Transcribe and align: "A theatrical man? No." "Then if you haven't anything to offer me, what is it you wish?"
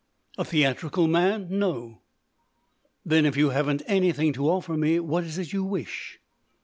"A 0.35 0.43
theatrical 0.43 1.07
man? 1.07 1.45
No." 1.51 1.99
"Then 3.05 3.23
if 3.23 3.37
you 3.37 3.51
haven't 3.51 3.83
anything 3.85 4.33
to 4.33 4.49
offer 4.49 4.75
me, 4.75 4.99
what 4.99 5.23
is 5.23 5.37
it 5.37 5.53
you 5.53 5.63
wish?" 5.63 6.19